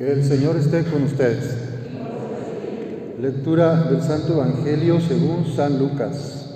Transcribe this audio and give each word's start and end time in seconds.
Que 0.00 0.10
el 0.10 0.24
Señor 0.24 0.56
esté 0.56 0.82
con 0.84 1.02
ustedes. 1.02 1.58
Lectura 3.20 3.82
del 3.82 4.00
Santo 4.00 4.32
Evangelio 4.32 4.98
según 4.98 5.44
San 5.54 5.78
Lucas. 5.78 6.50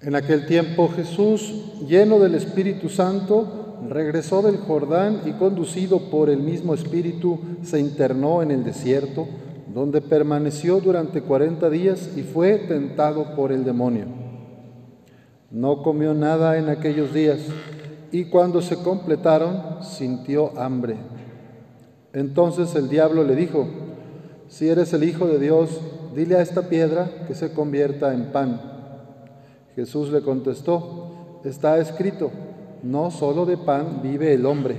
En 0.00 0.16
aquel 0.16 0.46
tiempo 0.46 0.88
Jesús, 0.88 1.66
lleno 1.86 2.18
del 2.18 2.34
Espíritu 2.34 2.88
Santo, 2.88 3.76
regresó 3.88 4.42
del 4.42 4.56
Jordán 4.56 5.20
y 5.24 5.34
conducido 5.34 6.10
por 6.10 6.28
el 6.28 6.40
mismo 6.40 6.74
Espíritu, 6.74 7.38
se 7.62 7.78
internó 7.78 8.42
en 8.42 8.50
el 8.50 8.64
desierto, 8.64 9.28
donde 9.72 10.00
permaneció 10.00 10.80
durante 10.80 11.22
cuarenta 11.22 11.70
días 11.70 12.10
y 12.16 12.22
fue 12.22 12.58
tentado 12.58 13.36
por 13.36 13.52
el 13.52 13.62
demonio. 13.62 14.06
No 15.48 15.84
comió 15.84 16.12
nada 16.12 16.58
en 16.58 16.68
aquellos 16.68 17.14
días 17.14 17.38
y 18.10 18.26
cuando 18.26 18.62
se 18.62 18.76
completaron 18.76 19.82
sintió 19.82 20.58
hambre. 20.58 20.96
Entonces 22.12 22.74
el 22.74 22.88
diablo 22.88 23.24
le 23.24 23.36
dijo, 23.36 23.66
si 24.48 24.68
eres 24.68 24.92
el 24.94 25.04
Hijo 25.04 25.26
de 25.26 25.38
Dios, 25.38 25.80
dile 26.14 26.36
a 26.36 26.42
esta 26.42 26.62
piedra 26.62 27.10
que 27.26 27.34
se 27.34 27.52
convierta 27.52 28.14
en 28.14 28.32
pan. 28.32 28.60
Jesús 29.76 30.10
le 30.10 30.22
contestó, 30.22 31.40
está 31.44 31.78
escrito, 31.78 32.30
no 32.82 33.10
solo 33.10 33.44
de 33.46 33.56
pan 33.56 34.00
vive 34.02 34.32
el 34.32 34.46
hombre. 34.46 34.76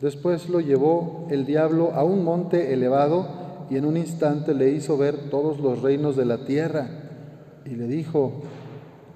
Después 0.00 0.48
lo 0.48 0.60
llevó 0.60 1.28
el 1.30 1.46
diablo 1.46 1.92
a 1.94 2.02
un 2.02 2.24
monte 2.24 2.72
elevado 2.72 3.66
y 3.70 3.76
en 3.76 3.84
un 3.84 3.96
instante 3.96 4.52
le 4.52 4.70
hizo 4.70 4.98
ver 4.98 5.30
todos 5.30 5.60
los 5.60 5.80
reinos 5.80 6.16
de 6.16 6.24
la 6.24 6.44
tierra 6.44 6.88
y 7.64 7.70
le 7.76 7.86
dijo, 7.86 8.42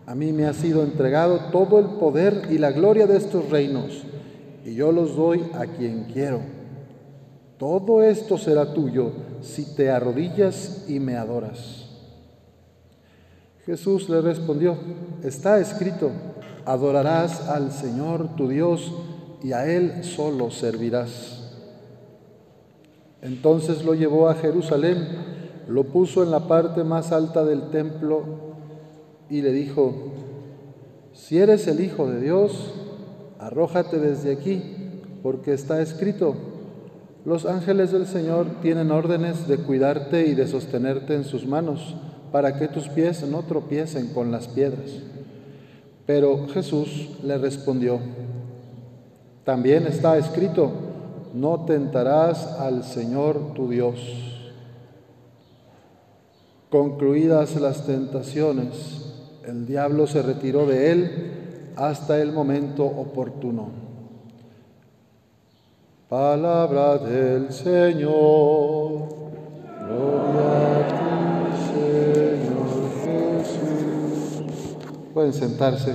a 0.06 0.14
mí 0.14 0.32
me 0.32 0.46
ha 0.46 0.52
sido 0.52 0.84
entregado 0.84 1.50
todo 1.50 1.80
el 1.80 1.86
poder 1.98 2.46
y 2.50 2.58
la 2.58 2.70
gloria 2.70 3.08
de 3.08 3.16
estos 3.16 3.50
reinos, 3.50 4.04
y 4.64 4.74
yo 4.74 4.92
los 4.92 5.16
doy 5.16 5.44
a 5.54 5.66
quien 5.66 6.04
quiero. 6.04 6.40
Todo 7.58 8.02
esto 8.02 8.38
será 8.38 8.72
tuyo 8.72 9.10
si 9.40 9.74
te 9.74 9.90
arrodillas 9.90 10.84
y 10.88 11.00
me 11.00 11.16
adoras. 11.16 11.86
Jesús 13.64 14.08
le 14.08 14.20
respondió, 14.20 14.76
está 15.24 15.58
escrito, 15.58 16.12
adorarás 16.64 17.48
al 17.48 17.72
Señor 17.72 18.36
tu 18.36 18.48
Dios 18.48 18.92
y 19.42 19.52
a 19.52 19.66
Él 19.66 20.04
solo 20.04 20.52
servirás. 20.52 21.52
Entonces 23.22 23.84
lo 23.84 23.94
llevó 23.94 24.28
a 24.28 24.34
Jerusalén, 24.34 25.08
lo 25.66 25.82
puso 25.82 26.22
en 26.22 26.30
la 26.30 26.46
parte 26.46 26.84
más 26.84 27.10
alta 27.10 27.44
del 27.44 27.70
templo 27.70 28.45
y 29.28 29.42
le 29.42 29.52
dijo, 29.52 29.94
si 31.12 31.38
eres 31.38 31.66
el 31.66 31.80
Hijo 31.80 32.08
de 32.08 32.20
Dios, 32.20 32.72
arrójate 33.38 33.98
desde 33.98 34.32
aquí, 34.32 34.62
porque 35.22 35.52
está 35.52 35.80
escrito, 35.80 36.34
los 37.24 37.44
ángeles 37.46 37.90
del 37.90 38.06
Señor 38.06 38.46
tienen 38.62 38.90
órdenes 38.90 39.48
de 39.48 39.58
cuidarte 39.58 40.26
y 40.26 40.34
de 40.34 40.46
sostenerte 40.46 41.14
en 41.14 41.24
sus 41.24 41.46
manos, 41.46 41.96
para 42.30 42.58
que 42.58 42.68
tus 42.68 42.88
pies 42.88 43.26
no 43.26 43.42
tropiecen 43.42 44.12
con 44.12 44.30
las 44.30 44.46
piedras. 44.46 44.90
Pero 46.06 46.46
Jesús 46.48 47.10
le 47.24 47.38
respondió, 47.38 47.98
también 49.44 49.86
está 49.86 50.18
escrito, 50.18 50.70
no 51.34 51.64
tentarás 51.64 52.46
al 52.58 52.84
Señor 52.84 53.54
tu 53.54 53.68
Dios. 53.68 53.98
Concluidas 56.70 57.56
las 57.60 57.86
tentaciones, 57.86 59.05
el 59.46 59.64
diablo 59.64 60.06
se 60.06 60.22
retiró 60.22 60.66
de 60.66 60.90
él 60.90 61.72
hasta 61.76 62.20
el 62.20 62.32
momento 62.32 62.84
oportuno. 62.84 63.68
Palabra 66.08 66.98
del 66.98 67.52
Señor. 67.52 69.14
Pueden 75.14 75.32
sentarse. 75.32 75.94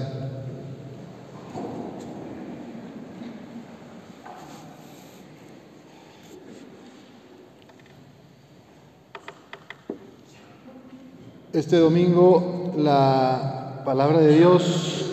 Este 11.53 11.77
domingo 11.77 12.50
la 12.77 13.81
palabra 13.85 14.19
de 14.19 14.37
Dios 14.37 15.05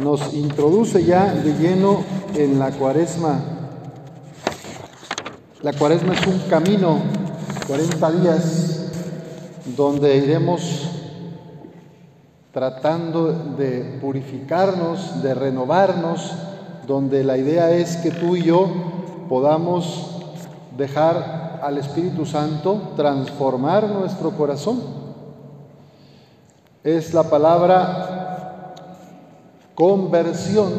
nos 0.00 0.34
introduce 0.34 1.04
ya 1.04 1.32
de 1.32 1.54
lleno 1.54 2.04
en 2.34 2.58
la 2.58 2.70
cuaresma. 2.70 3.40
La 5.62 5.72
cuaresma 5.72 6.14
es 6.14 6.26
un 6.26 6.38
camino, 6.50 6.98
40 7.66 8.10
días, 8.12 8.90
donde 9.76 10.16
iremos 10.16 10.90
tratando 12.52 13.32
de 13.32 13.98
purificarnos, 14.00 15.22
de 15.22 15.34
renovarnos, 15.34 16.32
donde 16.86 17.24
la 17.24 17.36
idea 17.36 17.70
es 17.70 17.96
que 17.96 18.10
tú 18.10 18.36
y 18.36 18.44
yo 18.44 18.68
podamos 19.28 20.20
dejar 20.76 21.60
al 21.62 21.78
Espíritu 21.78 22.24
Santo 22.24 22.92
transformar 22.96 23.88
nuestro 23.88 24.30
corazón 24.30 25.05
es 26.86 27.12
la 27.12 27.24
palabra 27.24 28.74
conversión 29.74 30.70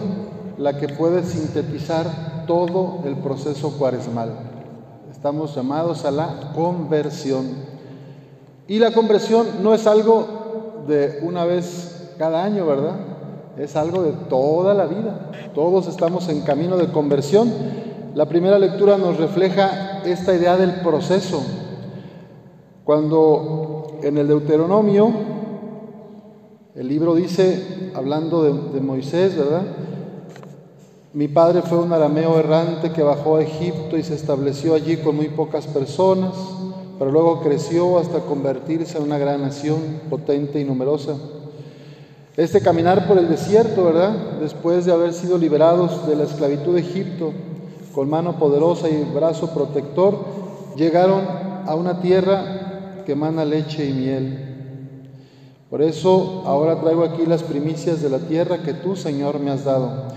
la 0.57 0.77
que 0.77 0.87
puede 0.87 1.21
sintetizar 1.23 2.45
todo 2.47 2.99
el 3.03 3.17
proceso 3.17 3.73
cuaresmal. 3.77 4.31
Estamos 5.11 5.53
llamados 5.53 6.05
a 6.05 6.11
la 6.11 6.53
conversión. 6.55 7.47
Y 8.69 8.79
la 8.79 8.91
conversión 8.93 9.47
no 9.61 9.73
es 9.73 9.85
algo 9.85 10.85
de 10.87 11.19
una 11.23 11.43
vez 11.43 12.13
cada 12.17 12.41
año, 12.41 12.65
¿verdad? 12.65 12.95
Es 13.57 13.75
algo 13.75 14.01
de 14.01 14.13
toda 14.13 14.73
la 14.73 14.85
vida. 14.85 15.29
Todos 15.53 15.89
estamos 15.89 16.29
en 16.29 16.39
camino 16.41 16.77
de 16.77 16.87
conversión. 16.87 17.51
La 18.15 18.27
primera 18.27 18.57
lectura 18.57 18.97
nos 18.97 19.17
refleja 19.17 20.03
esta 20.05 20.33
idea 20.33 20.55
del 20.55 20.75
proceso. 20.75 21.43
Cuando 22.85 23.99
en 24.01 24.17
el 24.17 24.29
Deuteronomio 24.29 25.26
el 26.77 26.87
libro 26.89 27.15
dice, 27.15 27.91
hablando 27.95 28.43
de, 28.43 28.79
Moisés, 28.81 29.35
¿verdad? 29.35 29.63
Mi 31.11 31.27
padre 31.27 31.63
fue 31.63 31.79
un 31.79 31.91
arameo 31.91 32.37
errante 32.37 32.91
que 32.91 33.01
bajó 33.01 33.37
a 33.37 33.41
Egipto 33.41 33.97
y 33.97 34.03
se 34.03 34.13
estableció 34.13 34.75
allí 34.75 34.97
con 34.97 35.15
muy 35.15 35.29
pocas 35.29 35.65
personas, 35.65 36.35
pero 36.99 37.09
luego 37.11 37.41
creció 37.41 37.97
hasta 37.97 38.19
convertirse 38.19 38.99
en 38.99 39.05
una 39.05 39.17
gran 39.17 39.41
nación 39.41 40.01
potente 40.07 40.61
y 40.61 40.65
numerosa. 40.65 41.15
Este 42.35 42.61
caminar 42.61 43.07
por 43.07 43.17
el 43.17 43.27
desierto, 43.27 43.85
¿verdad? 43.85 44.39
Después 44.39 44.85
de 44.85 44.91
haber 44.91 45.13
sido 45.13 45.39
liberados 45.39 46.07
de 46.07 46.15
la 46.15 46.25
esclavitud 46.25 46.75
de 46.75 46.81
Egipto, 46.81 47.33
con 47.95 48.07
mano 48.07 48.37
poderosa 48.37 48.87
y 48.87 49.03
brazo 49.15 49.51
protector, 49.51 50.19
llegaron 50.75 51.23
a 51.65 51.73
una 51.73 52.01
tierra 52.01 53.01
que 53.03 53.13
emana 53.13 53.45
leche 53.45 53.83
y 53.83 53.93
miel. 53.93 54.56
Por 55.69 55.81
eso 55.81 56.43
ahora 56.45 56.79
traigo 56.79 57.03
aquí 57.03 57.25
las 57.25 57.43
primicias 57.43 58.01
de 58.01 58.09
la 58.09 58.19
tierra 58.19 58.63
que 58.63 58.73
tú, 58.73 58.95
Señor, 58.95 59.39
me 59.39 59.51
has 59.51 59.65
dado. 59.65 60.07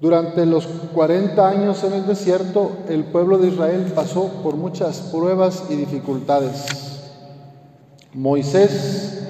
Durante 0.00 0.44
los 0.44 0.66
40 0.66 1.48
años 1.48 1.84
en 1.84 1.92
el 1.92 2.06
desierto, 2.06 2.72
el 2.88 3.04
pueblo 3.04 3.38
de 3.38 3.48
Israel 3.48 3.92
pasó 3.94 4.26
por 4.42 4.56
muchas 4.56 5.00
pruebas 5.12 5.64
y 5.70 5.76
dificultades. 5.76 6.66
Moisés, 8.12 9.26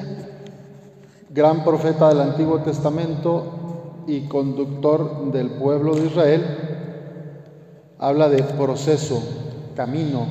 gran 1.30 1.64
profeta 1.64 2.08
del 2.08 2.22
Antiguo 2.22 2.60
Testamento 2.60 4.04
y 4.06 4.22
conductor 4.22 5.30
del 5.32 5.50
pueblo 5.50 5.94
de 5.96 6.06
Israel, 6.06 6.44
habla 7.98 8.28
de 8.30 8.42
proceso, 8.42 9.22
camino. 9.76 10.26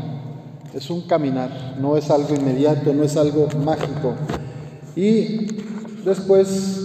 Es 0.74 0.90
un 0.90 1.02
caminar, 1.02 1.76
no 1.80 1.96
es 1.96 2.10
algo 2.10 2.34
inmediato, 2.34 2.92
no 2.92 3.04
es 3.04 3.16
algo 3.18 3.48
mágico. 3.64 4.14
Y 4.96 5.48
después 6.06 6.84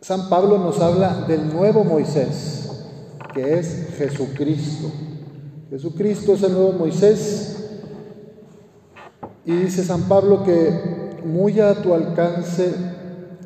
San 0.00 0.28
Pablo 0.28 0.58
nos 0.58 0.80
habla 0.80 1.24
del 1.26 1.52
nuevo 1.52 1.84
Moisés, 1.84 2.70
que 3.34 3.58
es 3.58 3.88
Jesucristo. 3.98 4.90
Jesucristo 5.68 6.34
es 6.34 6.42
el 6.44 6.52
nuevo 6.52 6.72
Moisés. 6.72 7.52
Y 9.44 9.52
dice 9.52 9.84
San 9.84 10.02
Pablo 10.02 10.44
que 10.44 11.20
muy 11.24 11.60
a 11.60 11.74
tu 11.74 11.92
alcance, 11.92 12.72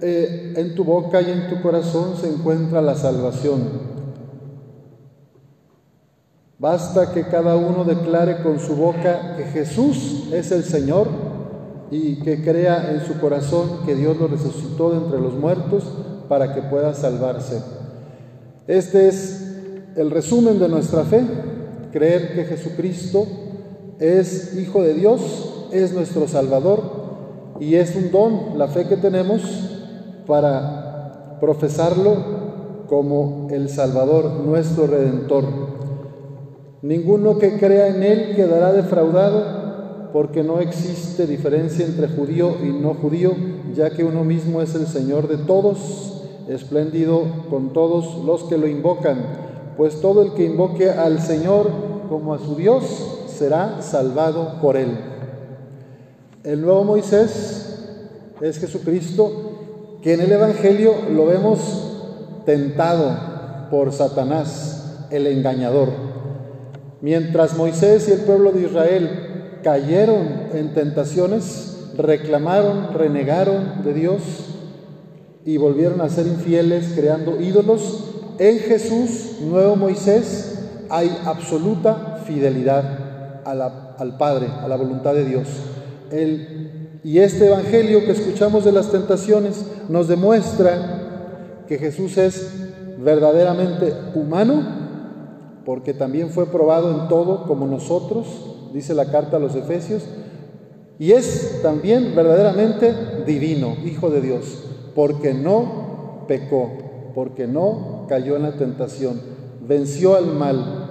eh, 0.02 0.54
en 0.56 0.74
tu 0.74 0.84
boca 0.84 1.20
y 1.20 1.30
en 1.30 1.48
tu 1.48 1.60
corazón 1.60 2.16
se 2.16 2.28
encuentra 2.28 2.80
la 2.80 2.94
salvación. 2.94 3.90
Basta 6.58 7.12
que 7.12 7.26
cada 7.26 7.56
uno 7.56 7.84
declare 7.84 8.42
con 8.42 8.60
su 8.60 8.76
boca 8.76 9.36
que 9.36 9.44
Jesús 9.44 10.28
es 10.32 10.52
el 10.52 10.62
Señor 10.62 11.29
y 11.90 12.16
que 12.20 12.42
crea 12.42 12.92
en 12.92 13.00
su 13.00 13.20
corazón 13.20 13.80
que 13.84 13.94
Dios 13.94 14.16
lo 14.16 14.28
resucitó 14.28 14.90
de 14.90 14.98
entre 14.98 15.20
los 15.20 15.34
muertos 15.34 15.84
para 16.28 16.54
que 16.54 16.62
pueda 16.62 16.94
salvarse. 16.94 17.60
Este 18.66 19.08
es 19.08 19.50
el 19.96 20.10
resumen 20.10 20.58
de 20.60 20.68
nuestra 20.68 21.02
fe, 21.02 21.24
creer 21.92 22.34
que 22.34 22.44
Jesucristo 22.44 23.26
es 23.98 24.56
Hijo 24.56 24.82
de 24.82 24.94
Dios, 24.94 25.68
es 25.72 25.92
nuestro 25.92 26.28
Salvador 26.28 27.00
y 27.58 27.74
es 27.74 27.94
un 27.96 28.10
don, 28.10 28.58
la 28.58 28.68
fe 28.68 28.86
que 28.86 28.96
tenemos 28.96 29.42
para 30.26 31.38
profesarlo 31.40 32.40
como 32.88 33.48
el 33.50 33.68
Salvador, 33.68 34.40
nuestro 34.44 34.86
Redentor. 34.86 35.44
Ninguno 36.82 37.38
que 37.38 37.58
crea 37.58 37.88
en 37.88 38.02
Él 38.02 38.36
quedará 38.36 38.72
defraudado, 38.72 39.59
porque 40.12 40.42
no 40.42 40.60
existe 40.60 41.26
diferencia 41.26 41.84
entre 41.84 42.08
judío 42.08 42.56
y 42.62 42.68
no 42.68 42.94
judío, 42.94 43.32
ya 43.74 43.90
que 43.90 44.04
uno 44.04 44.24
mismo 44.24 44.60
es 44.60 44.74
el 44.74 44.86
Señor 44.86 45.28
de 45.28 45.38
todos, 45.38 46.22
espléndido 46.48 47.22
con 47.48 47.72
todos 47.72 48.24
los 48.24 48.44
que 48.44 48.58
lo 48.58 48.66
invocan, 48.66 49.18
pues 49.76 50.00
todo 50.00 50.22
el 50.22 50.34
que 50.34 50.46
invoque 50.46 50.90
al 50.90 51.20
Señor 51.20 51.70
como 52.08 52.34
a 52.34 52.38
su 52.38 52.56
Dios 52.56 52.84
será 53.28 53.80
salvado 53.82 54.60
por 54.60 54.76
Él. 54.76 54.98
El 56.42 56.62
nuevo 56.62 56.84
Moisés 56.84 57.86
es 58.40 58.58
Jesucristo, 58.58 59.98
que 60.02 60.14
en 60.14 60.20
el 60.22 60.32
Evangelio 60.32 60.94
lo 61.14 61.26
vemos 61.26 61.60
tentado 62.46 63.68
por 63.70 63.92
Satanás, 63.92 65.06
el 65.10 65.26
engañador. 65.26 65.88
Mientras 67.00 67.56
Moisés 67.56 68.08
y 68.08 68.12
el 68.12 68.20
pueblo 68.20 68.52
de 68.52 68.62
Israel 68.62 69.19
cayeron 69.62 70.26
en 70.52 70.74
tentaciones, 70.74 71.90
reclamaron, 71.96 72.94
renegaron 72.94 73.82
de 73.84 73.94
Dios 73.94 74.22
y 75.44 75.56
volvieron 75.56 76.00
a 76.00 76.08
ser 76.08 76.26
infieles 76.26 76.92
creando 76.94 77.40
ídolos, 77.40 78.04
en 78.38 78.58
Jesús, 78.58 79.38
nuevo 79.42 79.76
Moisés, 79.76 80.60
hay 80.88 81.14
absoluta 81.26 82.22
fidelidad 82.24 83.44
al 83.44 84.16
Padre, 84.16 84.48
a 84.62 84.66
la 84.68 84.76
voluntad 84.76 85.14
de 85.14 85.24
Dios. 85.24 85.46
y 87.02 87.18
este 87.18 87.46
Evangelio 87.46 88.04
que 88.04 88.12
escuchamos 88.12 88.64
de 88.64 88.72
las 88.72 88.90
tentaciones 88.90 89.64
nos 89.88 90.08
demuestra 90.08 91.64
que 91.68 91.78
Jesús 91.78 92.16
es 92.18 92.50
verdaderamente 92.98 93.92
humano, 94.14 94.62
porque 95.64 95.94
también 95.94 96.30
fue 96.30 96.46
probado 96.46 96.90
en 96.90 97.08
todo 97.08 97.46
como 97.46 97.66
nosotros, 97.66 98.26
dice 98.72 98.94
la 98.94 99.06
carta 99.06 99.36
a 99.36 99.40
los 99.40 99.54
Efesios, 99.54 100.02
y 100.98 101.12
es 101.12 101.60
también 101.62 102.14
verdaderamente 102.14 102.94
divino, 103.26 103.76
Hijo 103.84 104.10
de 104.10 104.20
Dios, 104.20 104.64
porque 104.94 105.32
no 105.32 106.24
pecó, 106.28 106.70
porque 107.14 107.46
no 107.46 108.06
cayó 108.08 108.36
en 108.36 108.42
la 108.42 108.52
tentación, 108.52 109.20
venció 109.66 110.14
al 110.14 110.26
mal, 110.26 110.90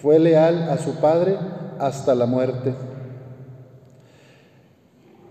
fue 0.00 0.18
leal 0.18 0.68
a 0.70 0.78
su 0.78 0.92
Padre 1.00 1.36
hasta 1.78 2.14
la 2.14 2.26
muerte. 2.26 2.74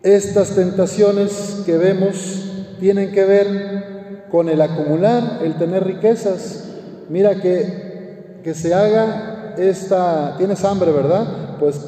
Estas 0.04 0.56
tentaciones 0.56 1.62
que 1.66 1.78
vemos 1.78 2.52
tienen 2.80 3.12
que 3.12 3.24
ver 3.24 4.28
con 4.32 4.50
el 4.50 4.62
acumular, 4.62 5.40
el 5.44 5.56
tener 5.56 5.84
riquezas. 5.84 6.70
Mira 7.10 7.36
que, 7.36 8.40
que 8.44 8.54
se 8.54 8.74
haga 8.74 9.31
esta, 9.57 10.36
tienes 10.38 10.63
hambre, 10.65 10.92
¿verdad? 10.92 11.57
Pues, 11.59 11.80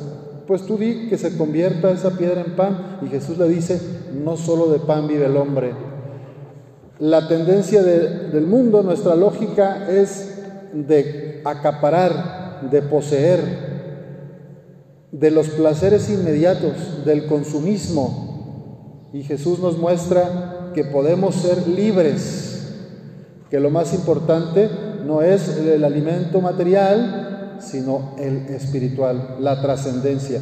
pues 0.48 0.65
tú 0.65 0.77
di 0.77 1.07
que 1.10 1.18
se 1.18 1.38
convierta 1.38 1.92
esa 1.92 2.12
piedra 2.12 2.42
en 2.42 2.56
pan. 2.56 2.98
Y 3.01 3.07
Jesús 3.07 3.38
le 3.38 3.48
dice, 3.48 3.80
no 4.13 4.38
solo 4.38 4.68
de 4.68 4.80
pan 4.80 5.07
vive 5.07 5.25
el 5.25 5.38
hombre. 5.38 5.71
La 7.00 7.27
tendencia 7.27 7.81
del 7.81 8.45
mundo, 8.48 8.83
nuestra 8.83 9.15
lógica 9.15 9.89
es 9.89 10.42
de 10.74 11.42
acaparar, 11.44 12.69
de 12.69 12.81
poseer, 12.81 13.42
de 15.12 15.31
los 15.31 15.50
placeres 15.50 16.10
inmediatos, 16.10 17.06
del 17.06 17.25
consumismo. 17.27 19.10
Y 19.13 19.24
Jesús 19.24 19.60
nos 19.60 19.77
muestra 19.77 20.71
que 20.74 20.83
podemos 20.83 21.36
ser 21.36 21.68
libres, 21.68 22.68
que 23.50 23.60
lo 23.60 23.69
más 23.69 23.94
importante 23.94 24.69
no 25.06 25.21
es 25.21 25.57
el 25.57 25.83
alimento 25.83 26.42
material, 26.42 27.33
sino 27.65 28.15
el 28.18 28.48
espiritual, 28.50 29.38
la 29.39 29.62
trascendencia. 29.62 30.39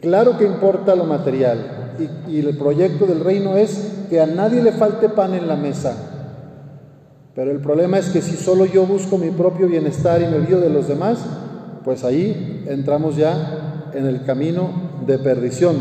Claro 0.00 0.38
que 0.38 0.46
importa 0.46 0.94
lo 0.96 1.04
material 1.04 1.80
y, 2.28 2.38
el 2.38 2.56
proyecto 2.56 3.06
del 3.06 3.20
reino 3.20 3.56
es 3.56 4.04
que 4.08 4.20
a 4.20 4.26
nadie 4.26 4.62
le 4.62 4.72
falte 4.72 5.08
pan 5.08 5.34
en 5.34 5.46
la 5.46 5.56
mesa. 5.56 5.94
Pero 7.34 7.50
el 7.50 7.60
problema 7.60 7.98
es 7.98 8.08
que 8.08 8.22
si 8.22 8.36
solo 8.36 8.64
yo 8.64 8.86
busco 8.86 9.18
mi 9.18 9.30
propio 9.30 9.68
bienestar 9.68 10.20
y 10.20 10.26
me 10.26 10.36
olvido 10.36 10.60
de 10.60 10.70
los 10.70 10.88
demás, 10.88 11.18
pues 11.84 12.04
ahí 12.04 12.64
entramos 12.68 13.16
ya 13.16 13.90
en 13.94 14.06
el 14.06 14.24
camino 14.24 14.70
de 15.06 15.18
perdición. 15.18 15.76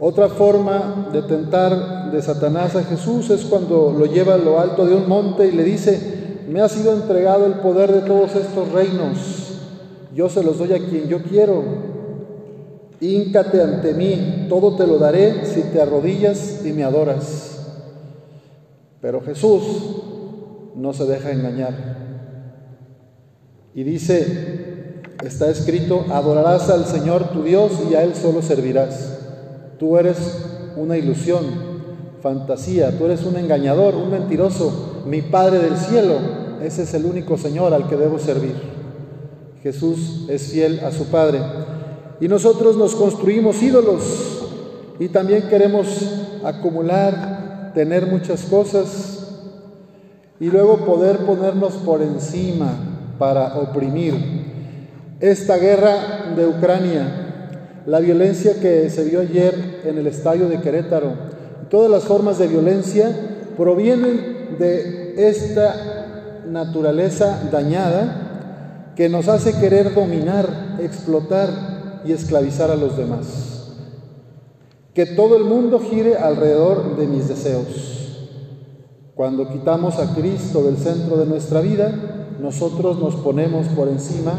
Otra 0.00 0.28
forma 0.28 1.08
de 1.12 1.22
tentar 1.22 2.10
de 2.10 2.20
Satanás 2.22 2.76
a 2.76 2.84
Jesús 2.84 3.30
es 3.30 3.44
cuando 3.44 3.94
lo 3.96 4.06
lleva 4.06 4.34
a 4.34 4.38
lo 4.38 4.60
alto 4.60 4.86
de 4.86 4.94
un 4.94 5.08
monte 5.08 5.46
y 5.46 5.52
le 5.52 5.64
dice, 5.64 6.44
me 6.48 6.60
ha 6.60 6.68
sido 6.68 6.92
entregado 6.92 7.46
el 7.46 7.54
poder 7.54 7.92
de 7.92 8.00
todos 8.00 8.34
estos 8.34 8.70
reinos, 8.72 9.53
yo 10.14 10.28
se 10.28 10.42
los 10.42 10.58
doy 10.58 10.72
a 10.72 10.78
quien 10.78 11.08
yo 11.08 11.22
quiero, 11.22 11.62
híncate 13.00 13.60
ante 13.60 13.94
mí, 13.94 14.46
todo 14.48 14.76
te 14.76 14.86
lo 14.86 14.98
daré 14.98 15.44
si 15.44 15.62
te 15.62 15.80
arrodillas 15.80 16.64
y 16.64 16.72
me 16.72 16.84
adoras. 16.84 17.50
Pero 19.00 19.20
Jesús 19.20 19.62
no 20.76 20.92
se 20.92 21.04
deja 21.04 21.32
engañar. 21.32 21.74
Y 23.74 23.82
dice, 23.82 25.02
está 25.24 25.50
escrito, 25.50 26.04
adorarás 26.10 26.70
al 26.70 26.86
Señor 26.86 27.30
tu 27.30 27.42
Dios 27.42 27.72
y 27.90 27.94
a 27.94 28.02
Él 28.02 28.14
solo 28.14 28.40
servirás. 28.40 29.18
Tú 29.78 29.98
eres 29.98 30.16
una 30.76 30.96
ilusión, 30.96 31.44
fantasía, 32.22 32.96
tú 32.96 33.06
eres 33.06 33.24
un 33.24 33.36
engañador, 33.36 33.96
un 33.96 34.10
mentiroso. 34.10 35.02
Mi 35.06 35.22
Padre 35.22 35.58
del 35.58 35.76
cielo, 35.76 36.14
ese 36.62 36.84
es 36.84 36.94
el 36.94 37.04
único 37.04 37.36
Señor 37.36 37.74
al 37.74 37.88
que 37.88 37.96
debo 37.96 38.18
servir. 38.18 38.73
Jesús 39.64 40.26
es 40.28 40.52
fiel 40.52 40.80
a 40.84 40.92
su 40.92 41.06
Padre. 41.06 41.40
Y 42.20 42.28
nosotros 42.28 42.76
nos 42.76 42.94
construimos 42.94 43.60
ídolos 43.62 44.02
y 45.00 45.08
también 45.08 45.48
queremos 45.48 45.88
acumular, 46.44 47.72
tener 47.74 48.06
muchas 48.06 48.42
cosas 48.42 49.26
y 50.38 50.50
luego 50.50 50.84
poder 50.84 51.18
ponernos 51.20 51.72
por 51.76 52.02
encima 52.02 52.72
para 53.18 53.56
oprimir. 53.56 54.44
Esta 55.18 55.56
guerra 55.56 56.34
de 56.36 56.46
Ucrania 56.46 57.22
la 57.86 58.00
violencia 58.00 58.54
que 58.60 58.88
se 58.88 59.04
vio 59.04 59.20
ayer 59.20 59.82
en 59.84 59.98
el 59.98 60.06
estadio 60.06 60.48
de 60.48 60.60
Querétaro, 60.60 61.12
todas 61.68 61.90
las 61.90 62.04
formas 62.04 62.38
de 62.38 62.48
violencia 62.48 63.10
provienen 63.58 64.56
de 64.58 65.14
esta 65.28 66.42
naturaleza 66.48 67.48
dañada 67.52 68.23
que 68.96 69.08
nos 69.08 69.28
hace 69.28 69.58
querer 69.58 69.94
dominar, 69.94 70.78
explotar 70.80 72.02
y 72.04 72.12
esclavizar 72.12 72.70
a 72.70 72.76
los 72.76 72.96
demás. 72.96 73.72
Que 74.94 75.06
todo 75.06 75.36
el 75.36 75.44
mundo 75.44 75.80
gire 75.80 76.16
alrededor 76.16 76.96
de 76.96 77.06
mis 77.06 77.28
deseos. 77.28 78.28
Cuando 79.14 79.48
quitamos 79.48 79.98
a 79.98 80.14
Cristo 80.14 80.62
del 80.62 80.76
centro 80.76 81.16
de 81.16 81.26
nuestra 81.26 81.60
vida, 81.60 82.36
nosotros 82.40 82.98
nos 82.98 83.16
ponemos 83.16 83.66
por 83.68 83.88
encima 83.88 84.32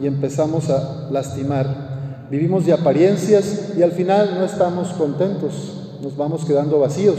y 0.00 0.06
empezamos 0.06 0.70
a 0.70 1.08
lastimar 1.10 1.90
Vivimos 2.30 2.64
de 2.64 2.72
apariencias 2.72 3.72
y 3.76 3.82
al 3.82 3.90
final 3.90 4.36
no 4.38 4.44
estamos 4.44 4.92
contentos, 4.92 5.98
nos 6.00 6.16
vamos 6.16 6.44
quedando 6.44 6.78
vacíos. 6.78 7.16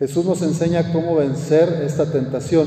Jesús 0.00 0.24
nos 0.24 0.42
enseña 0.42 0.92
cómo 0.92 1.14
vencer 1.14 1.84
esta 1.86 2.10
tentación. 2.10 2.66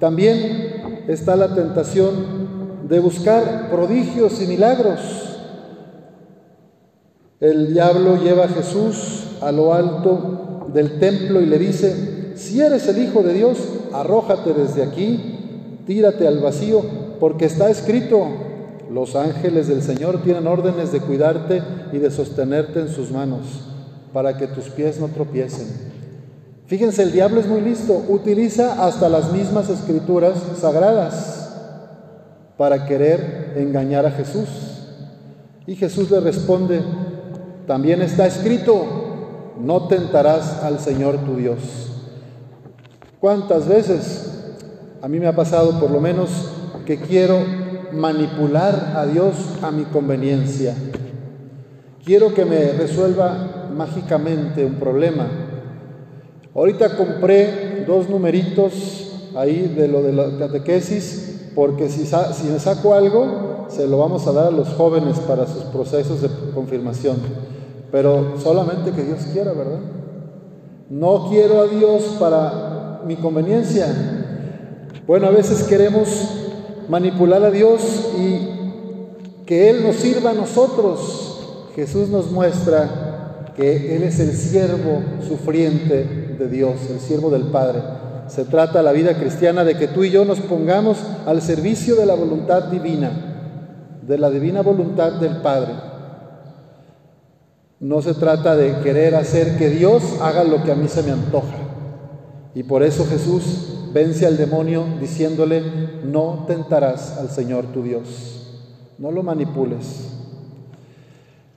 También 0.00 0.67
está 1.08 1.36
la 1.36 1.54
tentación 1.54 2.86
de 2.88 3.00
buscar 3.00 3.70
prodigios 3.70 4.40
y 4.42 4.46
milagros. 4.46 5.00
El 7.40 7.72
diablo 7.72 8.16
lleva 8.16 8.44
a 8.44 8.48
Jesús 8.48 9.38
a 9.40 9.50
lo 9.50 9.72
alto 9.72 10.66
del 10.72 10.98
templo 10.98 11.40
y 11.40 11.46
le 11.46 11.58
dice, 11.58 12.32
si 12.36 12.60
eres 12.60 12.86
el 12.88 13.02
Hijo 13.02 13.22
de 13.22 13.32
Dios, 13.32 13.58
arrójate 13.92 14.52
desde 14.52 14.82
aquí, 14.82 15.82
tírate 15.86 16.26
al 16.26 16.40
vacío, 16.40 16.82
porque 17.18 17.46
está 17.46 17.70
escrito, 17.70 18.26
los 18.92 19.16
ángeles 19.16 19.68
del 19.68 19.82
Señor 19.82 20.22
tienen 20.22 20.46
órdenes 20.46 20.92
de 20.92 21.00
cuidarte 21.00 21.62
y 21.92 21.98
de 21.98 22.10
sostenerte 22.10 22.80
en 22.80 22.88
sus 22.88 23.10
manos 23.10 23.40
para 24.12 24.36
que 24.36 24.46
tus 24.46 24.64
pies 24.70 25.00
no 25.00 25.08
tropiecen. 25.08 25.97
Fíjense, 26.68 27.02
el 27.02 27.12
diablo 27.12 27.40
es 27.40 27.46
muy 27.46 27.62
listo, 27.62 28.04
utiliza 28.10 28.86
hasta 28.86 29.08
las 29.08 29.32
mismas 29.32 29.70
escrituras 29.70 30.34
sagradas 30.60 31.50
para 32.58 32.84
querer 32.84 33.54
engañar 33.56 34.04
a 34.04 34.10
Jesús. 34.10 34.48
Y 35.66 35.76
Jesús 35.76 36.10
le 36.10 36.20
responde, 36.20 36.82
también 37.66 38.02
está 38.02 38.26
escrito, 38.26 38.84
no 39.58 39.88
tentarás 39.88 40.62
al 40.62 40.78
Señor 40.78 41.16
tu 41.24 41.36
Dios. 41.36 41.58
¿Cuántas 43.18 43.66
veces 43.66 44.30
a 45.00 45.08
mí 45.08 45.18
me 45.18 45.26
ha 45.26 45.34
pasado 45.34 45.80
por 45.80 45.90
lo 45.90 46.02
menos 46.02 46.28
que 46.84 47.00
quiero 47.00 47.38
manipular 47.94 48.92
a 48.94 49.06
Dios 49.06 49.36
a 49.62 49.70
mi 49.70 49.84
conveniencia? 49.84 50.74
Quiero 52.04 52.34
que 52.34 52.44
me 52.44 52.72
resuelva 52.72 53.70
mágicamente 53.74 54.66
un 54.66 54.74
problema. 54.74 55.47
Ahorita 56.58 56.96
compré 56.96 57.84
dos 57.86 58.08
numeritos 58.08 59.12
ahí 59.36 59.72
de 59.76 59.86
lo 59.86 60.02
de 60.02 60.12
la 60.12 60.36
catequesis, 60.38 61.52
porque 61.54 61.88
si, 61.88 62.04
si 62.04 62.48
me 62.50 62.58
saco 62.58 62.94
algo, 62.94 63.66
se 63.68 63.86
lo 63.86 63.98
vamos 63.98 64.26
a 64.26 64.32
dar 64.32 64.46
a 64.48 64.50
los 64.50 64.70
jóvenes 64.70 65.20
para 65.20 65.46
sus 65.46 65.62
procesos 65.66 66.20
de 66.20 66.28
confirmación. 66.52 67.18
Pero 67.92 68.40
solamente 68.42 68.90
que 68.90 69.04
Dios 69.04 69.20
quiera, 69.32 69.52
¿verdad? 69.52 69.78
No 70.90 71.28
quiero 71.28 71.60
a 71.60 71.68
Dios 71.68 72.16
para 72.18 73.02
mi 73.06 73.14
conveniencia. 73.14 73.86
Bueno, 75.06 75.28
a 75.28 75.30
veces 75.30 75.62
queremos 75.62 76.08
manipular 76.88 77.44
a 77.44 77.52
Dios 77.52 77.82
y 78.18 79.44
que 79.46 79.70
Él 79.70 79.84
nos 79.84 79.94
sirva 79.94 80.30
a 80.30 80.34
nosotros. 80.34 81.70
Jesús 81.76 82.08
nos 82.08 82.32
muestra 82.32 83.52
que 83.54 83.94
Él 83.94 84.02
es 84.02 84.18
el 84.18 84.32
siervo 84.32 85.02
sufriente 85.28 86.27
de 86.38 86.48
Dios, 86.48 86.76
el 86.90 87.00
siervo 87.00 87.30
del 87.30 87.44
Padre. 87.44 87.80
Se 88.28 88.44
trata 88.44 88.82
la 88.82 88.92
vida 88.92 89.14
cristiana 89.14 89.64
de 89.64 89.76
que 89.76 89.88
tú 89.88 90.04
y 90.04 90.10
yo 90.10 90.24
nos 90.24 90.40
pongamos 90.40 90.98
al 91.26 91.42
servicio 91.42 91.96
de 91.96 92.06
la 92.06 92.14
voluntad 92.14 92.64
divina, 92.64 93.10
de 94.06 94.18
la 94.18 94.30
divina 94.30 94.62
voluntad 94.62 95.12
del 95.12 95.38
Padre. 95.38 95.72
No 97.80 98.02
se 98.02 98.14
trata 98.14 98.56
de 98.56 98.80
querer 98.80 99.14
hacer 99.14 99.56
que 99.56 99.70
Dios 99.70 100.02
haga 100.20 100.44
lo 100.44 100.62
que 100.62 100.72
a 100.72 100.74
mí 100.74 100.88
se 100.88 101.02
me 101.02 101.12
antoja. 101.12 101.56
Y 102.54 102.64
por 102.64 102.82
eso 102.82 103.06
Jesús 103.06 103.90
vence 103.92 104.26
al 104.26 104.36
demonio 104.36 104.84
diciéndole, 105.00 105.62
no 106.04 106.44
tentarás 106.46 107.16
al 107.18 107.30
Señor 107.30 107.66
tu 107.72 107.82
Dios. 107.82 108.58
No 108.98 109.10
lo 109.10 109.22
manipules. 109.22 110.08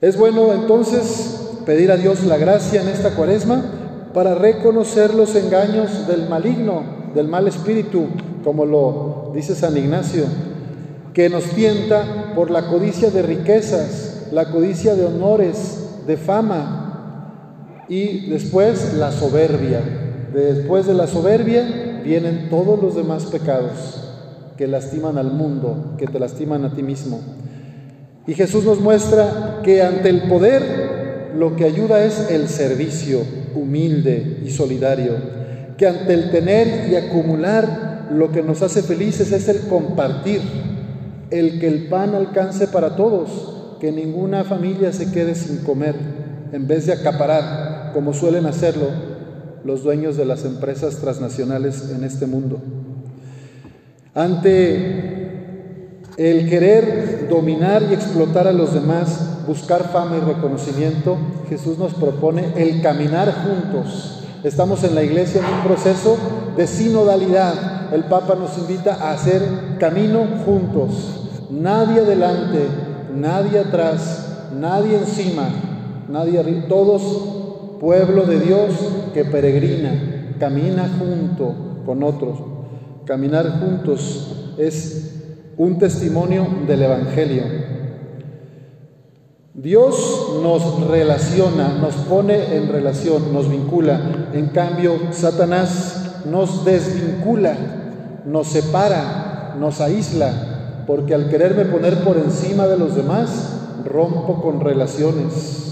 Es 0.00 0.16
bueno 0.16 0.52
entonces 0.52 1.50
pedir 1.66 1.92
a 1.92 1.96
Dios 1.96 2.24
la 2.24 2.38
gracia 2.38 2.82
en 2.82 2.88
esta 2.88 3.14
cuaresma 3.14 3.81
para 4.14 4.34
reconocer 4.34 5.14
los 5.14 5.34
engaños 5.34 6.06
del 6.06 6.28
maligno, 6.28 6.82
del 7.14 7.28
mal 7.28 7.48
espíritu, 7.48 8.06
como 8.44 8.66
lo 8.66 9.32
dice 9.34 9.54
San 9.54 9.76
Ignacio, 9.76 10.24
que 11.14 11.28
nos 11.28 11.44
tienta 11.44 12.32
por 12.34 12.50
la 12.50 12.66
codicia 12.66 13.10
de 13.10 13.22
riquezas, 13.22 14.28
la 14.32 14.50
codicia 14.50 14.94
de 14.94 15.06
honores, 15.06 15.78
de 16.06 16.16
fama 16.16 17.84
y 17.88 18.30
después 18.30 18.94
la 18.94 19.12
soberbia. 19.12 19.80
Después 20.32 20.86
de 20.86 20.94
la 20.94 21.06
soberbia 21.06 22.00
vienen 22.04 22.48
todos 22.48 22.82
los 22.82 22.96
demás 22.96 23.26
pecados 23.26 24.02
que 24.56 24.66
lastiman 24.66 25.18
al 25.18 25.32
mundo, 25.32 25.94
que 25.98 26.06
te 26.06 26.18
lastiman 26.18 26.64
a 26.64 26.74
ti 26.74 26.82
mismo. 26.82 27.20
Y 28.26 28.34
Jesús 28.34 28.64
nos 28.64 28.80
muestra 28.80 29.60
que 29.62 29.82
ante 29.82 30.08
el 30.08 30.22
poder 30.28 30.81
lo 31.36 31.56
que 31.56 31.64
ayuda 31.64 32.04
es 32.04 32.30
el 32.30 32.48
servicio 32.48 33.20
humilde 33.54 34.40
y 34.44 34.50
solidario, 34.50 35.12
que 35.76 35.86
ante 35.86 36.14
el 36.14 36.30
tener 36.30 36.90
y 36.90 36.96
acumular 36.96 38.08
lo 38.12 38.30
que 38.30 38.42
nos 38.42 38.62
hace 38.62 38.82
felices 38.82 39.32
es 39.32 39.48
el 39.48 39.60
compartir, 39.68 40.40
el 41.30 41.58
que 41.60 41.68
el 41.68 41.88
pan 41.88 42.14
alcance 42.14 42.68
para 42.68 42.96
todos, 42.96 43.78
que 43.80 43.90
ninguna 43.90 44.44
familia 44.44 44.92
se 44.92 45.10
quede 45.10 45.34
sin 45.34 45.58
comer, 45.58 45.94
en 46.52 46.66
vez 46.66 46.86
de 46.86 46.92
acaparar, 46.92 47.92
como 47.94 48.12
suelen 48.12 48.46
hacerlo 48.46 48.88
los 49.64 49.82
dueños 49.82 50.16
de 50.16 50.24
las 50.24 50.44
empresas 50.44 50.96
transnacionales 50.96 51.90
en 51.94 52.04
este 52.04 52.26
mundo. 52.26 52.60
Ante 54.14 55.22
el 56.18 56.48
querer 56.50 57.11
dominar 57.32 57.82
y 57.90 57.94
explotar 57.94 58.46
a 58.46 58.52
los 58.52 58.74
demás, 58.74 59.44
buscar 59.46 59.90
fama 59.90 60.18
y 60.18 60.20
reconocimiento, 60.20 61.16
Jesús 61.48 61.78
nos 61.78 61.94
propone 61.94 62.52
el 62.56 62.82
caminar 62.82 63.32
juntos. 63.42 64.22
Estamos 64.44 64.84
en 64.84 64.94
la 64.94 65.02
iglesia 65.02 65.40
en 65.40 65.54
un 65.54 65.62
proceso 65.62 66.18
de 66.56 66.66
sinodalidad. 66.66 67.94
El 67.94 68.04
Papa 68.04 68.34
nos 68.34 68.58
invita 68.58 68.96
a 68.96 69.12
hacer 69.12 69.42
camino 69.78 70.26
juntos. 70.44 71.48
Nadie 71.50 72.00
adelante, 72.00 72.66
nadie 73.14 73.60
atrás, 73.60 74.48
nadie 74.58 74.98
encima, 74.98 75.48
nadie 76.08 76.38
arriba. 76.38 76.66
Todos 76.68 77.78
pueblo 77.80 78.24
de 78.24 78.40
Dios 78.40 78.70
que 79.14 79.24
peregrina, 79.24 80.34
camina 80.38 80.90
junto 80.98 81.54
con 81.86 82.02
otros. 82.02 82.38
Caminar 83.06 83.58
juntos 83.58 84.54
es 84.58 85.01
un 85.56 85.78
testimonio 85.78 86.46
del 86.66 86.82
Evangelio. 86.82 87.42
Dios 89.54 90.38
nos 90.42 90.88
relaciona, 90.88 91.74
nos 91.74 91.94
pone 91.94 92.56
en 92.56 92.68
relación, 92.68 93.32
nos 93.32 93.50
vincula. 93.50 94.00
En 94.32 94.46
cambio, 94.48 94.94
Satanás 95.12 96.22
nos 96.30 96.64
desvincula, 96.64 97.54
nos 98.24 98.48
separa, 98.48 99.54
nos 99.58 99.80
aísla, 99.80 100.84
porque 100.86 101.14
al 101.14 101.28
quererme 101.28 101.66
poner 101.66 102.02
por 102.02 102.16
encima 102.16 102.66
de 102.66 102.78
los 102.78 102.96
demás, 102.96 103.58
rompo 103.84 104.40
con 104.40 104.60
relaciones. 104.60 105.62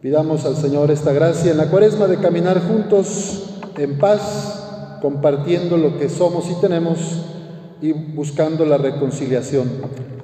Pidamos 0.00 0.44
al 0.44 0.56
Señor 0.56 0.90
esta 0.90 1.12
gracia 1.12 1.52
en 1.52 1.56
la 1.56 1.70
cuaresma 1.70 2.06
de 2.06 2.18
caminar 2.18 2.60
juntos 2.66 3.44
en 3.78 3.98
paz, 3.98 4.98
compartiendo 5.00 5.76
lo 5.76 5.98
que 5.98 6.08
somos 6.08 6.50
y 6.50 6.60
tenemos 6.60 7.23
y 7.80 7.92
buscando 7.92 8.64
la 8.64 8.78
reconciliación. 8.78 9.68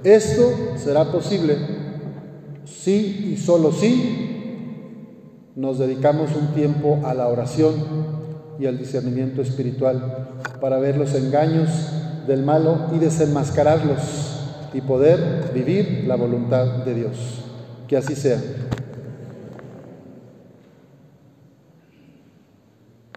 Esto 0.05 0.43
será 0.77 1.11
posible 1.13 1.57
si 2.65 3.33
y 3.33 3.37
solo 3.37 3.73
si 3.73 4.29
nos 5.57 5.79
dedicamos 5.79 6.31
un 6.35 6.55
tiempo 6.55 7.01
a 7.05 7.15
la 7.15 7.29
oración 7.29 7.75
y 8.59 8.67
al 8.67 8.79
discernimiento 8.79 9.43
espiritual 9.43 10.29
para 10.61 10.79
ver 10.79 10.97
los 10.97 11.15
engaños 11.15 11.69
del 12.27 12.43
malo 12.43 12.87
y 12.95 12.99
desenmascararlos 12.99 13.99
y 14.73 14.81
poder 14.81 15.51
vivir 15.55 16.05
la 16.07 16.17
voluntad 16.17 16.85
de 16.85 16.95
Dios. 16.95 17.45
Que 17.89 17.97
así 17.97 18.15
sea. 18.15 18.39